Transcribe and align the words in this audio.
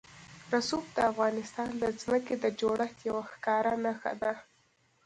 رسوب 0.53 0.83
د 0.95 0.97
افغانستان 1.11 1.69
د 1.81 1.83
ځمکې 2.01 2.35
د 2.43 2.45
جوړښت 2.59 2.97
یوه 3.09 3.23
ښکاره 3.31 3.73
نښه 3.85 4.13
ده. 4.21 4.33